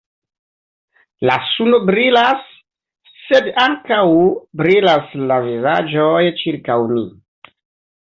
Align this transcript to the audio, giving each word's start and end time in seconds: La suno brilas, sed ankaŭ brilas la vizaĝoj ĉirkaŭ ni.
La 1.29 1.35
suno 1.49 1.79
brilas, 1.89 2.49
sed 3.27 3.51
ankaŭ 3.67 4.01
brilas 4.65 5.15
la 5.29 5.41
vizaĝoj 5.49 6.27
ĉirkaŭ 6.45 6.83
ni. 6.99 7.09